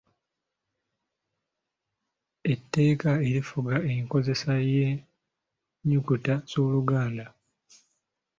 Etteeka 2.53 3.11
erifuga 3.27 3.73
enkozesa 3.93 4.53
y'ennyukuta 4.71 6.33
z'Oluganda. 6.49 7.25